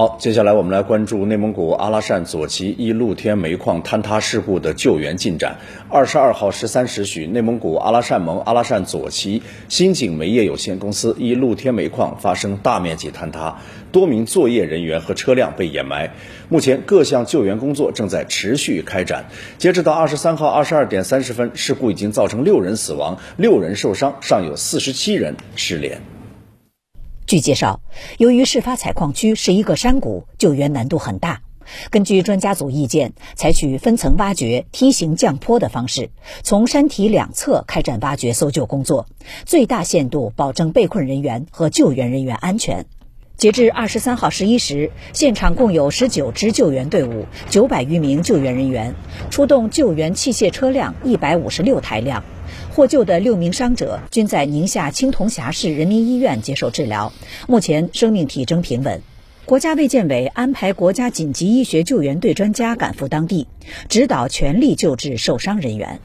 [0.00, 5.58] 好，接下来我们来关注内蒙古阿拉善左旗一露天煤矿坍塌事故的救援进展。
[5.90, 13.58] 二十二号十三时许，内蒙古阿拉善盟阿拉善左旗新景煤业有限公司一露天煤矿发生大面积坍塌，
[13.92, 16.14] 多名作业人员和车辆被掩埋。
[16.48, 19.26] 目前各项救援工作正在持续开展。
[19.58, 26.00] 截止到二十三号二十二点三十分，事故已经造成六人死亡，六人受伤，尚有四十七人失联。
[27.30, 27.80] 据介绍，
[28.18, 31.42] 由于事发采矿区是一个山谷，救援难度很大。
[31.88, 36.10] 根据专家组意见，采取分层挖掘、梯形降坡的方式，
[36.42, 39.06] 从山体两侧开展挖掘搜救工作，
[39.46, 42.86] 最大限度保证被困人员和救援人员安全。
[43.36, 48.96] 截至二十三号十一时，现场共有十九支救援队伍、九百余名救援人员，
[49.30, 52.24] 出动救援器械车辆一百五十六台辆。
[52.70, 57.12] 获救的六名伤者均在宁夏青铜峡市人民医院接受治疗，
[57.48, 59.02] 目前生命体征平稳。
[59.46, 63.48] 国家卫健委安排国家紧急医学救援队专家赶赴当地，
[63.88, 66.00] 指导全力救治受伤人员。